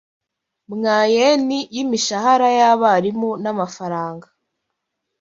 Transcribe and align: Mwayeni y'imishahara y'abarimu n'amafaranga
Mwayeni 0.71 1.59
y'imishahara 1.75 2.47
y'abarimu 2.59 3.29
n'amafaranga 3.43 4.27